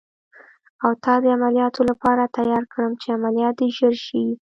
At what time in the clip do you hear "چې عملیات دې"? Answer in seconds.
3.01-3.67